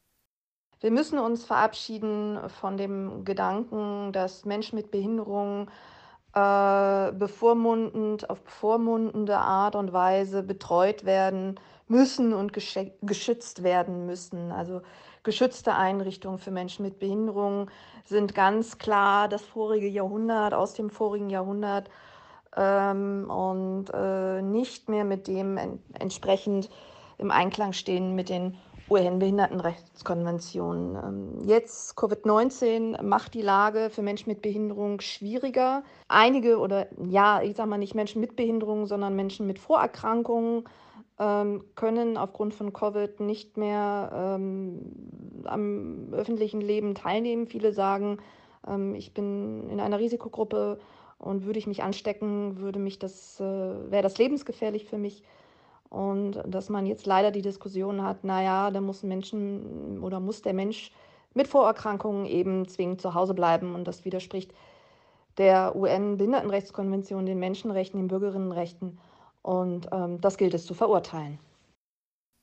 Wir 0.80 0.90
müssen 0.90 1.18
uns 1.18 1.44
verabschieden 1.44 2.38
von 2.48 2.78
dem 2.78 3.26
Gedanken, 3.26 4.10
dass 4.12 4.46
Menschen 4.46 4.76
mit 4.76 4.90
Behinderung 4.90 5.68
äh, 6.34 7.12
bevormundend, 7.12 8.30
auf 8.30 8.42
bevormundende 8.42 9.36
Art 9.36 9.76
und 9.76 9.92
Weise 9.92 10.42
betreut 10.42 11.04
werden 11.04 11.60
müssen 11.88 12.32
und 12.32 12.54
geschützt 12.54 13.62
werden 13.62 14.06
müssen. 14.06 14.50
Also 14.50 14.80
geschützte 15.22 15.74
Einrichtungen 15.74 16.38
für 16.38 16.50
Menschen 16.50 16.84
mit 16.84 16.98
Behinderung 16.98 17.70
sind 18.04 18.34
ganz 18.34 18.78
klar 18.78 19.28
das 19.28 19.42
vorige 19.42 19.88
Jahrhundert, 19.88 20.54
aus 20.54 20.74
dem 20.74 20.90
vorigen 20.90 21.30
Jahrhundert 21.30 21.88
ähm, 22.56 23.30
und 23.30 23.86
äh, 23.94 24.42
nicht 24.42 24.88
mehr 24.88 25.04
mit 25.04 25.28
dem 25.28 25.56
en 25.56 25.78
entsprechend 25.98 26.68
im 27.18 27.30
Einklang 27.30 27.72
stehen 27.72 28.14
mit 28.14 28.28
den 28.28 28.56
UN-Behindertenrechtskonvention. 28.90 30.96
Ähm, 30.96 31.38
jetzt 31.46 31.96
Covid-19 31.96 33.00
macht 33.02 33.34
die 33.34 33.42
Lage 33.42 33.90
für 33.90 34.02
Menschen 34.02 34.30
mit 34.30 34.42
Behinderung 34.42 35.00
schwieriger. 35.00 35.84
Einige 36.08 36.58
oder 36.58 36.88
ja, 37.08 37.40
ich 37.42 37.56
sage 37.56 37.70
mal 37.70 37.78
nicht 37.78 37.94
Menschen 37.94 38.20
mit 38.20 38.36
Behinderung, 38.36 38.86
sondern 38.86 39.16
Menschen 39.16 39.46
mit 39.46 39.58
Vorerkrankungen 39.58 40.64
ähm, 41.18 41.64
können 41.74 42.16
aufgrund 42.16 42.54
von 42.54 42.72
Covid 42.72 43.20
nicht 43.20 43.56
mehr 43.56 44.10
ähm, 44.14 44.80
am 45.44 46.12
öffentlichen 46.12 46.60
Leben 46.60 46.94
teilnehmen. 46.94 47.46
Viele 47.46 47.72
sagen, 47.72 48.18
ähm, 48.66 48.94
ich 48.94 49.14
bin 49.14 49.68
in 49.70 49.80
einer 49.80 49.98
Risikogruppe 49.98 50.78
und 51.18 51.44
würde 51.44 51.58
ich 51.58 51.66
mich 51.66 51.82
anstecken, 51.82 52.58
würde 52.58 52.78
mich 52.78 52.98
das, 52.98 53.40
äh, 53.40 53.44
wäre 53.44 54.02
das 54.02 54.18
lebensgefährlich 54.18 54.86
für 54.86 54.98
mich. 54.98 55.22
Und 55.88 56.42
dass 56.46 56.70
man 56.70 56.86
jetzt 56.86 57.06
leider 57.06 57.30
die 57.30 57.42
Diskussion 57.42 58.02
hat, 58.02 58.24
naja, 58.24 58.70
da 58.70 58.80
muss 58.80 59.02
Menschen 59.02 60.02
oder 60.02 60.20
muss 60.20 60.40
der 60.40 60.54
Mensch 60.54 60.90
mit 61.34 61.48
Vorerkrankungen 61.48 62.26
eben 62.26 62.66
zwingend 62.66 63.00
zu 63.00 63.14
Hause 63.14 63.34
bleiben. 63.34 63.74
Und 63.74 63.86
das 63.86 64.04
widerspricht 64.04 64.52
der 65.38 65.76
UN-Behindertenrechtskonvention, 65.76 67.26
den 67.26 67.38
Menschenrechten, 67.38 68.00
den 68.00 68.08
Bürgerinnenrechten. 68.08 68.98
Und 69.42 69.88
ähm, 69.92 70.20
das 70.20 70.36
gilt 70.36 70.54
es 70.54 70.64
zu 70.64 70.74
verurteilen. 70.74 71.38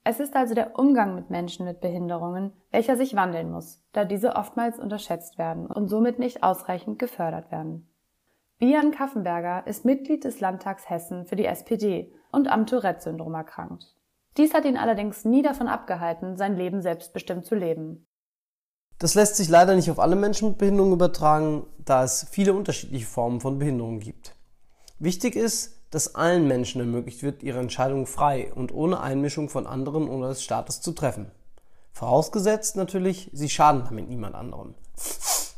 Es 0.04 0.20
ist 0.20 0.36
also 0.36 0.54
der 0.54 0.78
Umgang 0.80 1.16
mit 1.16 1.30
Menschen 1.30 1.66
mit 1.66 1.82
Behinderungen, 1.82 2.54
welcher 2.72 2.96
sich 2.96 3.16
wandeln 3.16 3.52
muss, 3.52 3.84
da 3.92 4.06
diese 4.06 4.36
oftmals 4.36 4.80
unterschätzt 4.80 5.38
werden 5.38 5.68
und 5.68 5.88
somit 5.88 6.20
nicht 6.20 6.44
ausreichend 6.44 7.00
gefördert 7.00 7.52
werden. 7.52 7.90
Bian 8.58 8.92
Kaffenberger 8.92 9.66
ist 9.68 9.86
Mitglied 9.86 10.24
des 10.24 10.40
Landtags 10.40 10.90
Hessen 10.90 11.26
für 11.26 11.36
die 11.36 11.46
SPD 11.46 12.14
und 12.32 12.50
am 12.50 12.66
Tourette-Syndrom 12.66 13.34
erkrankt. 13.34 13.96
Dies 14.38 14.54
hat 14.54 14.66
ihn 14.66 14.78
allerdings 14.78 15.26
nie 15.26 15.42
davon 15.42 15.68
abgehalten, 15.68 16.38
sein 16.38 16.56
Leben 16.56 16.82
selbstbestimmt 16.82 17.46
zu 17.46 17.56
leben. 17.56 18.06
Das 18.98 19.16
lässt 19.16 19.38
sich 19.38 19.48
leider 19.48 19.76
nicht 19.76 19.90
auf 19.90 20.00
alle 20.00 20.18
Menschen 20.18 20.50
mit 20.50 20.58
Behinderung 20.58 20.92
übertragen, 20.92 21.66
da 21.86 22.04
es 22.04 22.28
viele 22.30 22.54
unterschiedliche 22.54 23.06
Formen 23.06 23.40
von 23.40 23.60
Behinderung 23.60 24.00
gibt. 24.00 24.36
Wichtig 25.00 25.38
ist, 25.38 25.79
dass 25.92 26.16
allen 26.16 26.48
Menschen 26.48 26.82
ermöglicht 26.82 27.24
wird, 27.24 27.44
ihre 27.44 27.60
Entscheidungen 27.60 28.06
frei 28.06 28.52
und 28.54 28.74
ohne 28.74 29.00
Einmischung 29.00 29.50
von 29.50 29.66
anderen 29.66 30.08
oder 30.08 30.30
des 30.30 30.44
Staates 30.44 30.82
zu 30.82 30.92
treffen. 30.92 31.32
Vorausgesetzt 31.92 32.76
natürlich, 32.76 33.30
sie 33.34 33.50
schaden 33.50 33.84
damit 33.86 34.08
niemand 34.08 34.36
anderem. 34.36 34.76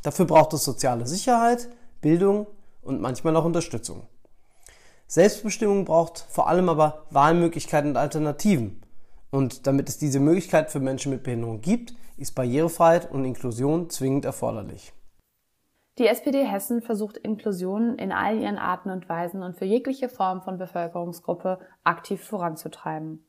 Dafür 0.03 0.25
braucht 0.25 0.53
es 0.53 0.63
soziale 0.63 1.05
Sicherheit, 1.05 1.69
Bildung 2.01 2.47
und 2.81 3.01
manchmal 3.01 3.35
auch 3.35 3.45
Unterstützung. 3.45 4.07
Selbstbestimmung 5.07 5.85
braucht 5.85 6.25
vor 6.29 6.47
allem 6.47 6.69
aber 6.69 7.05
Wahlmöglichkeiten 7.09 7.91
und 7.91 7.97
Alternativen. 7.97 8.81
Und 9.29 9.67
damit 9.67 9.89
es 9.89 9.97
diese 9.97 10.19
Möglichkeit 10.19 10.71
für 10.71 10.79
Menschen 10.79 11.11
mit 11.11 11.23
Behinderung 11.23 11.61
gibt, 11.61 11.93
ist 12.17 12.33
Barrierefreiheit 12.33 13.11
und 13.11 13.25
Inklusion 13.25 13.89
zwingend 13.89 14.25
erforderlich. 14.25 14.93
Die 16.01 16.07
SPD 16.07 16.43
Hessen 16.43 16.81
versucht 16.81 17.17
Inklusion 17.17 17.99
in 17.99 18.11
all 18.11 18.39
ihren 18.39 18.57
Arten 18.57 18.89
und 18.89 19.07
Weisen 19.07 19.43
und 19.43 19.55
für 19.55 19.65
jegliche 19.65 20.09
Form 20.09 20.41
von 20.41 20.57
Bevölkerungsgruppe 20.57 21.59
aktiv 21.83 22.23
voranzutreiben. 22.23 23.23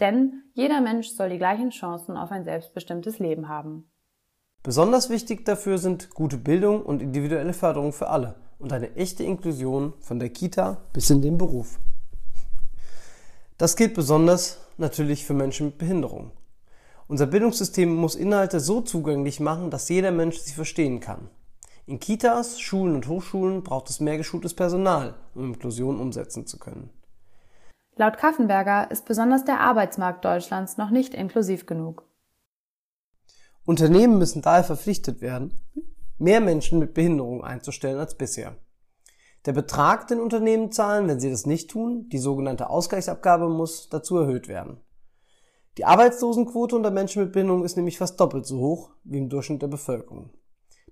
Denn 0.00 0.42
jeder 0.54 0.80
Mensch 0.80 1.08
soll 1.08 1.28
die 1.28 1.36
gleichen 1.36 1.68
Chancen 1.68 2.16
auf 2.16 2.30
ein 2.30 2.42
selbstbestimmtes 2.42 3.18
Leben 3.18 3.50
haben. 3.50 3.90
Besonders 4.62 5.10
wichtig 5.10 5.44
dafür 5.44 5.76
sind 5.76 6.14
gute 6.14 6.38
Bildung 6.38 6.80
und 6.80 7.02
individuelle 7.02 7.52
Förderung 7.52 7.92
für 7.92 8.08
alle 8.08 8.36
und 8.58 8.72
eine 8.72 8.96
echte 8.96 9.22
Inklusion 9.22 9.92
von 10.00 10.18
der 10.18 10.30
Kita 10.30 10.78
bis 10.94 11.10
in 11.10 11.20
den 11.20 11.36
Beruf. 11.36 11.78
Das 13.58 13.76
gilt 13.76 13.92
besonders 13.92 14.66
natürlich 14.78 15.26
für 15.26 15.34
Menschen 15.34 15.66
mit 15.66 15.76
Behinderung. 15.76 16.30
Unser 17.06 17.26
Bildungssystem 17.26 17.94
muss 17.94 18.14
Inhalte 18.14 18.60
so 18.60 18.80
zugänglich 18.80 19.40
machen, 19.40 19.68
dass 19.68 19.90
jeder 19.90 20.10
Mensch 20.10 20.38
sie 20.38 20.54
verstehen 20.54 21.00
kann. 21.00 21.28
In 21.86 22.00
Kitas, 22.00 22.60
Schulen 22.60 22.94
und 22.94 23.08
Hochschulen 23.08 23.62
braucht 23.62 23.90
es 23.90 24.00
mehr 24.00 24.16
geschultes 24.16 24.54
Personal, 24.54 25.16
um 25.34 25.52
Inklusion 25.52 26.00
umsetzen 26.00 26.46
zu 26.46 26.58
können. 26.58 26.88
Laut 27.96 28.16
Kaffenberger 28.16 28.90
ist 28.90 29.04
besonders 29.04 29.44
der 29.44 29.60
Arbeitsmarkt 29.60 30.24
Deutschlands 30.24 30.78
noch 30.78 30.90
nicht 30.90 31.12
inklusiv 31.12 31.66
genug. 31.66 32.08
Unternehmen 33.66 34.18
müssen 34.18 34.40
daher 34.40 34.64
verpflichtet 34.64 35.20
werden, 35.20 35.60
mehr 36.18 36.40
Menschen 36.40 36.78
mit 36.78 36.94
Behinderung 36.94 37.44
einzustellen 37.44 37.98
als 37.98 38.16
bisher. 38.16 38.56
Der 39.44 39.52
Betrag, 39.52 40.08
den 40.08 40.20
Unternehmen 40.20 40.72
zahlen, 40.72 41.06
wenn 41.06 41.20
sie 41.20 41.30
das 41.30 41.44
nicht 41.44 41.70
tun, 41.70 42.08
die 42.08 42.18
sogenannte 42.18 42.70
Ausgleichsabgabe 42.70 43.50
muss 43.50 43.90
dazu 43.90 44.16
erhöht 44.16 44.48
werden. 44.48 44.80
Die 45.76 45.84
Arbeitslosenquote 45.84 46.76
unter 46.76 46.90
Menschen 46.90 47.22
mit 47.22 47.32
Behinderung 47.32 47.64
ist 47.64 47.76
nämlich 47.76 47.98
fast 47.98 48.18
doppelt 48.18 48.46
so 48.46 48.58
hoch 48.58 48.90
wie 49.04 49.18
im 49.18 49.28
Durchschnitt 49.28 49.60
der 49.60 49.68
Bevölkerung. 49.68 50.30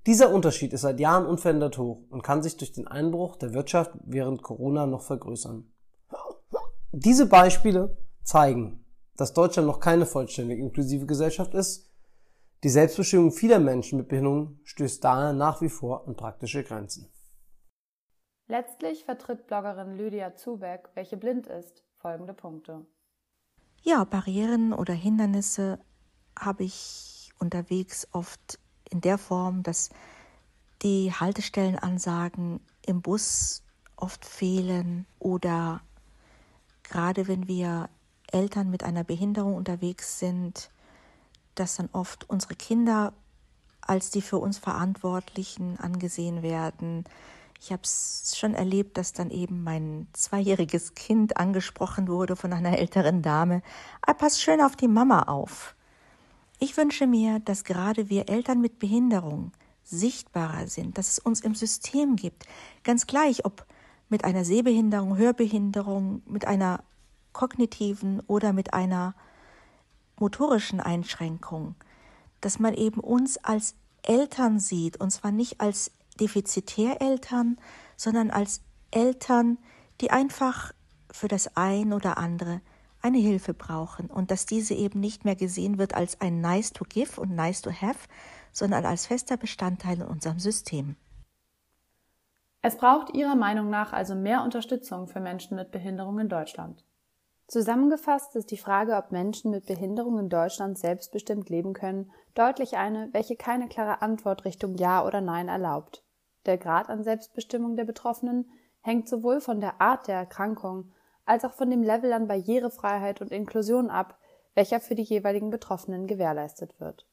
Dieser 0.06 0.32
Unterschied 0.32 0.73
ist 0.73 0.80
seit 0.80 0.99
Jahren 0.99 1.26
unverändert 1.26 1.78
hoch 1.78 2.02
und 2.11 2.23
kann 2.23 2.42
sich 2.42 2.56
durch 2.56 2.73
den 2.73 2.88
Einbruch 2.88 3.37
der 3.37 3.54
Wirtschaft 3.54 3.92
während 4.04 4.42
Corona 4.42 4.87
noch 4.87 5.02
vergrößern. 5.02 5.73
Diese 6.90 7.26
Beispiele 7.26 7.97
zeigen, 8.25 8.85
dass 9.16 9.32
Deutschland 9.32 9.68
noch 9.68 9.78
keine 9.78 10.04
vollständig 10.04 10.59
inklusive 10.59 11.06
Gesellschaft 11.06 11.54
ist. 11.54 11.88
Die 12.64 12.68
Selbstbestimmung 12.68 13.30
vieler 13.30 13.61
Menschen 13.61 13.99
mit 13.99 14.09
Behinderung 14.09 14.59
stößt 14.64 15.02
daher 15.04 15.32
nach 15.32 15.61
wie 15.61 15.68
vor 15.68 16.06
an 16.06 16.16
praktische 16.16 16.64
Grenzen. 16.64 17.09
Letztlich 18.49 19.04
vertritt 19.04 19.47
Bloggerin 19.47 19.97
Lydia 19.97 20.35
Zubeck, 20.35 20.90
welche 20.94 21.16
blind 21.16 21.47
ist, 21.47 21.85
folgende 21.97 22.35
Punkte. 22.35 22.85
Ja, 23.82 24.04
Barrieren 24.04 24.73
oder 24.73 24.94
Hindernisse 24.94 25.78
habe 26.38 26.64
ich 26.64 27.30
unterwegs 27.38 28.06
oft 28.12 28.59
in 28.92 29.00
der 29.00 29.18
Form, 29.18 29.62
dass 29.62 29.90
die 30.82 31.12
Haltestellenansagen 31.12 32.61
im 32.84 33.02
Bus 33.02 33.62
oft 33.96 34.25
fehlen 34.25 35.06
oder 35.18 35.80
gerade 36.82 37.28
wenn 37.28 37.46
wir 37.46 37.88
Eltern 38.30 38.70
mit 38.70 38.82
einer 38.82 39.04
Behinderung 39.04 39.54
unterwegs 39.54 40.18
sind, 40.18 40.70
dass 41.54 41.76
dann 41.76 41.88
oft 41.92 42.28
unsere 42.28 42.54
Kinder 42.54 43.12
als 43.80 44.11
die 44.11 44.22
für 44.22 44.38
uns 44.38 44.58
Verantwortlichen 44.58 45.78
angesehen 45.78 46.42
werden. 46.42 47.04
Ich 47.61 47.70
habe 47.70 47.82
es 47.82 48.34
schon 48.37 48.54
erlebt, 48.54 48.96
dass 48.96 49.12
dann 49.12 49.30
eben 49.30 49.62
mein 49.62 50.08
zweijähriges 50.12 50.94
Kind 50.94 51.37
angesprochen 51.37 52.08
wurde 52.08 52.37
von 52.37 52.52
einer 52.52 52.78
älteren 52.78 53.22
Dame. 53.22 53.62
Ah, 54.00 54.14
pass 54.14 54.40
schön 54.40 54.61
auf 54.61 54.76
die 54.76 54.88
Mama 54.88 55.25
auf. 55.25 55.75
Ich 56.62 56.76
wünsche 56.76 57.09
mir, 57.09 57.40
dass 57.40 57.64
gerade 57.64 58.09
wir 58.09 58.28
Eltern 58.28 58.61
mit 58.61 58.78
Behinderung 58.78 59.50
sichtbarer 59.83 60.69
sind, 60.69 60.97
dass 60.97 61.09
es 61.09 61.19
uns 61.19 61.40
im 61.40 61.57
System 61.57 62.14
gibt, 62.14 62.47
ganz 62.85 63.09
gleich, 63.09 63.45
ob 63.45 63.66
mit 64.09 64.23
einer 64.23 64.45
Sehbehinderung, 64.45 65.16
Hörbehinderung, 65.16 66.23
mit 66.25 66.47
einer 66.47 66.85
kognitiven 67.33 68.21
oder 68.28 68.52
mit 68.52 68.75
einer 68.75 69.16
motorischen 70.21 70.78
Einschränkung, 70.78 71.75
dass 72.40 72.61
man 72.61 72.75
eben 72.75 73.00
uns 73.00 73.38
als 73.38 73.75
Eltern 74.04 74.61
sieht, 74.61 75.00
und 75.00 75.11
zwar 75.11 75.33
nicht 75.33 75.61
als 75.61 75.90
Defizitäreltern, 76.21 77.59
sondern 77.97 78.31
als 78.31 78.61
Eltern, 78.92 79.59
die 80.00 80.12
einfach 80.12 80.71
für 81.11 81.26
das 81.26 81.57
ein 81.57 81.92
oder 81.92 82.19
andere 82.19 82.61
eine 83.02 83.18
Hilfe 83.18 83.54
brauchen 83.54 84.09
und 84.09 84.30
dass 84.30 84.47
diese 84.47 84.75
eben 84.75 85.00
nicht 85.00 85.25
mehr 85.25 85.37
gesehen 85.37 85.78
wird 85.78 85.94
als 85.94 86.21
ein 86.21 86.40
Nice 86.40 86.73
to 86.73 86.85
give 86.88 87.21
und 87.21 87.35
Nice 87.35 87.62
to 87.62 87.71
have, 87.71 88.09
sondern 88.52 88.85
als 88.85 89.06
fester 89.06 89.37
Bestandteil 89.37 90.00
in 90.00 90.06
unserem 90.06 90.38
System. 90.38 90.97
Es 92.61 92.76
braucht 92.76 93.14
Ihrer 93.14 93.35
Meinung 93.35 93.71
nach 93.71 93.92
also 93.92 94.14
mehr 94.14 94.44
Unterstützung 94.44 95.09
für 95.09 95.21
Menschen 95.21 95.56
mit 95.56 95.73
Behinderung 95.73 96.21
in 96.21 96.28
Deutschland. 96.28 96.85
Zusammengefasst 97.49 98.37
ist 98.37 98.50
die 98.50 98.56
Frage, 98.56 98.97
ob 98.97 99.11
Menschen 99.11 99.50
mit 99.50 99.66
Behinderung 99.66 100.18
in 100.18 100.28
Deutschland 100.28 100.78
selbstbestimmt 100.78 101.50
leben 101.50 101.75
können, 101.75 102.12
deutlich 102.35 102.76
eine, 102.76 103.09
welche 103.12 103.37
keine 103.37 103.68
klare 103.68 104.00
Antwort 104.00 104.44
Richtung 104.44 104.76
Ja 104.76 105.04
oder 105.04 105.21
Nein 105.21 105.49
erlaubt. 105.49 106.04
Der 106.47 106.56
Grad 106.56 106.88
an 106.88 107.02
Selbstbestimmung 107.02 107.76
der 107.76 107.85
Betroffenen 107.85 108.50
hängt 108.80 109.09
sowohl 109.09 109.40
von 109.40 109.61
der 109.61 109.80
Art 109.80 110.09
der 110.09 110.16
Erkrankung 110.16 110.92
als 111.24 111.44
auch 111.44 111.52
von 111.52 111.70
dem 111.70 111.82
Level 111.82 112.12
an 112.12 112.28
Barrierefreiheit 112.28 113.20
und 113.20 113.30
Inklusion 113.30 113.90
ab, 113.90 114.18
welcher 114.54 114.80
für 114.80 114.94
die 114.94 115.02
jeweiligen 115.02 115.50
Betroffenen 115.50 116.06
gewährleistet 116.06 116.78
wird. 116.80 117.06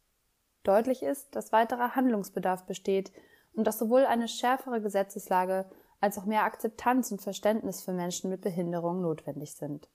Deutlich 0.64 1.04
ist, 1.04 1.36
dass 1.36 1.52
weiterer 1.52 1.96
Handlungsbedarf 1.96 2.66
besteht 2.66 3.12
und 3.54 3.66
dass 3.66 3.80
sowohl 3.80 4.06
eine 4.06 4.28
schärfere 4.28 4.82
Gesetzeslage 4.82 5.70
als 6.02 6.18
auch 6.18 6.26
mehr 6.26 6.44
Akzeptanz 6.44 7.12
und 7.12 7.22
Verständnis 7.22 7.82
für 7.82 7.94
Menschen 7.94 8.30
mit 8.30 8.42
Behinderung 8.42 9.02
notwendig 9.02 9.56
sind. 9.56 9.90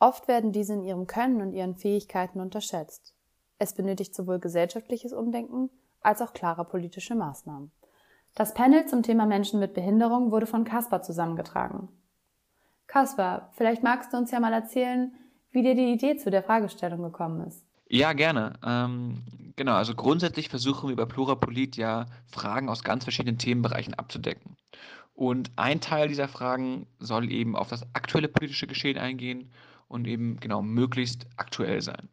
Oft 0.00 0.28
werden 0.28 0.52
diese 0.52 0.74
in 0.74 0.84
ihrem 0.84 1.06
Können 1.06 1.40
und 1.40 1.52
ihren 1.52 1.76
Fähigkeiten 1.76 2.40
unterschätzt. 2.40 3.14
Es 3.58 3.74
benötigt 3.74 4.14
sowohl 4.14 4.38
gesellschaftliches 4.38 5.12
Umdenken 5.12 5.70
als 6.00 6.22
auch 6.22 6.32
klare 6.32 6.64
politische 6.64 7.14
Maßnahmen. 7.14 7.72
Das 8.34 8.54
Panel 8.54 8.86
zum 8.86 9.02
Thema 9.02 9.26
Menschen 9.26 9.58
mit 9.58 9.74
Behinderung 9.74 10.30
wurde 10.30 10.46
von 10.46 10.64
Caspar 10.64 11.02
zusammengetragen. 11.02 11.88
Kaspar, 12.88 13.52
vielleicht 13.56 13.82
magst 13.82 14.12
du 14.12 14.16
uns 14.16 14.30
ja 14.30 14.40
mal 14.40 14.52
erzählen, 14.52 15.12
wie 15.52 15.62
dir 15.62 15.74
die 15.74 15.92
Idee 15.92 16.16
zu 16.16 16.30
der 16.30 16.42
Fragestellung 16.42 17.02
gekommen 17.02 17.46
ist. 17.46 17.64
Ja, 17.88 18.12
gerne. 18.12 18.54
Ähm, 18.64 19.22
genau, 19.56 19.74
also 19.74 19.94
grundsätzlich 19.94 20.48
versuchen 20.48 20.88
wir 20.88 20.96
bei 20.96 21.04
Plurapolit 21.04 21.76
ja 21.76 22.06
Fragen 22.26 22.68
aus 22.68 22.82
ganz 22.82 23.04
verschiedenen 23.04 23.38
Themenbereichen 23.38 23.94
abzudecken. 23.94 24.56
Und 25.14 25.50
ein 25.56 25.80
Teil 25.80 26.08
dieser 26.08 26.28
Fragen 26.28 26.86
soll 26.98 27.30
eben 27.30 27.56
auf 27.56 27.68
das 27.68 27.82
aktuelle 27.94 28.28
politische 28.28 28.66
Geschehen 28.66 28.98
eingehen 28.98 29.50
und 29.88 30.06
eben 30.06 30.38
genau 30.38 30.62
möglichst 30.62 31.26
aktuell 31.36 31.80
sein. 31.80 32.08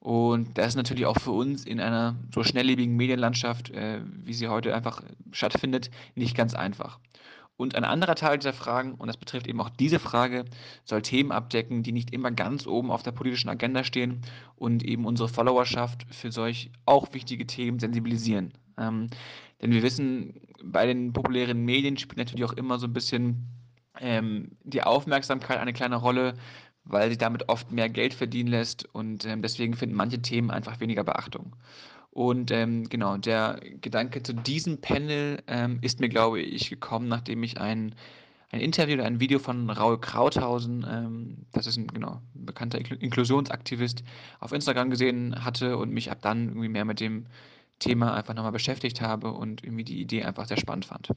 Und 0.00 0.56
das 0.56 0.68
ist 0.68 0.76
natürlich 0.76 1.06
auch 1.06 1.18
für 1.18 1.32
uns 1.32 1.64
in 1.64 1.80
einer 1.80 2.16
so 2.32 2.42
schnelllebigen 2.42 2.96
Medienlandschaft, 2.96 3.70
äh, 3.70 4.00
wie 4.04 4.34
sie 4.34 4.48
heute 4.48 4.74
einfach 4.74 5.02
stattfindet, 5.32 5.90
nicht 6.14 6.36
ganz 6.36 6.54
einfach. 6.54 7.00
Und 7.56 7.74
ein 7.74 7.84
anderer 7.84 8.14
Teil 8.14 8.38
dieser 8.38 8.52
Fragen, 8.52 8.94
und 8.94 9.06
das 9.06 9.16
betrifft 9.16 9.46
eben 9.46 9.60
auch 9.60 9.70
diese 9.70 9.98
Frage, 9.98 10.44
soll 10.84 11.02
Themen 11.02 11.32
abdecken, 11.32 11.82
die 11.82 11.92
nicht 11.92 12.12
immer 12.12 12.30
ganz 12.30 12.66
oben 12.66 12.90
auf 12.90 13.02
der 13.02 13.12
politischen 13.12 13.48
Agenda 13.48 13.82
stehen 13.82 14.20
und 14.56 14.84
eben 14.84 15.06
unsere 15.06 15.28
Followerschaft 15.28 16.06
für 16.10 16.30
solch 16.30 16.70
auch 16.84 17.12
wichtige 17.14 17.46
Themen 17.46 17.78
sensibilisieren. 17.78 18.52
Ähm, 18.78 19.08
denn 19.62 19.72
wir 19.72 19.82
wissen, 19.82 20.40
bei 20.62 20.86
den 20.86 21.12
populären 21.12 21.64
Medien 21.64 21.96
spielt 21.96 22.18
natürlich 22.18 22.44
auch 22.44 22.52
immer 22.52 22.78
so 22.78 22.86
ein 22.86 22.92
bisschen 22.92 23.48
ähm, 24.00 24.50
die 24.64 24.82
Aufmerksamkeit 24.82 25.58
eine 25.58 25.72
kleine 25.72 25.96
Rolle, 25.96 26.34
weil 26.84 27.10
sie 27.10 27.18
damit 27.18 27.48
oft 27.48 27.72
mehr 27.72 27.88
Geld 27.88 28.14
verdienen 28.14 28.50
lässt 28.50 28.84
und 28.94 29.24
ähm, 29.24 29.42
deswegen 29.42 29.74
finden 29.74 29.96
manche 29.96 30.20
Themen 30.20 30.50
einfach 30.50 30.78
weniger 30.80 31.04
Beachtung. 31.04 31.56
Und 32.16 32.50
ähm, 32.50 32.88
genau, 32.88 33.18
der 33.18 33.60
Gedanke 33.82 34.22
zu 34.22 34.32
diesem 34.32 34.80
Panel 34.80 35.42
ähm, 35.48 35.80
ist 35.82 36.00
mir, 36.00 36.08
glaube 36.08 36.40
ich, 36.40 36.70
gekommen, 36.70 37.08
nachdem 37.08 37.42
ich 37.42 37.60
einen 37.60 37.94
ein 38.50 38.60
Interview 38.60 38.94
oder 38.94 39.04
ein 39.04 39.20
Video 39.20 39.38
von 39.38 39.68
Raul 39.68 40.00
Krauthausen, 40.00 40.86
ähm, 40.90 41.36
das 41.52 41.66
ist 41.66 41.76
ein 41.76 41.88
genau, 41.88 42.22
ein 42.34 42.46
bekannter 42.46 42.78
Inklusionsaktivist, 42.78 44.02
auf 44.40 44.52
Instagram 44.52 44.88
gesehen 44.88 45.44
hatte 45.44 45.76
und 45.76 45.90
mich 45.90 46.10
ab 46.10 46.16
dann 46.22 46.48
irgendwie 46.48 46.70
mehr 46.70 46.86
mit 46.86 47.00
dem 47.00 47.26
Thema 47.80 48.14
einfach 48.14 48.32
nochmal 48.32 48.52
beschäftigt 48.52 49.02
habe 49.02 49.32
und 49.32 49.62
irgendwie 49.62 49.84
die 49.84 50.00
Idee 50.00 50.24
einfach 50.24 50.46
sehr 50.46 50.56
spannend 50.56 50.86
fand. 50.86 51.10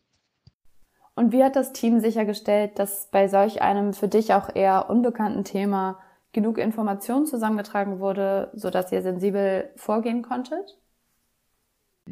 Und 1.16 1.32
wie 1.32 1.46
hat 1.46 1.56
das 1.56 1.72
Team 1.72 2.02
sichergestellt, 2.02 2.78
dass 2.78 3.08
bei 3.10 3.30
solch 3.30 3.62
einem 3.62 3.94
für 3.94 4.10
dich 4.10 4.34
auch 4.34 4.54
eher 4.54 4.90
unbekannten 4.90 5.46
Thema 5.46 5.98
genug 6.34 6.58
Information 6.58 7.26
zusammengetragen 7.26 8.02
wurde, 8.02 8.52
sodass 8.54 8.92
ihr 8.92 9.02
sensibel 9.02 9.70
vorgehen 9.78 10.24
konntet? 10.24 10.79